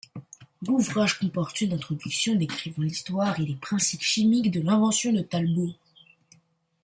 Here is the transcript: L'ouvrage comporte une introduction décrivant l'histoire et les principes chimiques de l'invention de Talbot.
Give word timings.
L'ouvrage 0.65 1.19
comporte 1.19 1.61
une 1.61 1.73
introduction 1.73 2.33
décrivant 2.33 2.81
l'histoire 2.81 3.39
et 3.39 3.45
les 3.45 3.55
principes 3.55 4.01
chimiques 4.01 4.49
de 4.49 4.59
l'invention 4.61 5.13
de 5.13 5.21
Talbot. 5.21 5.75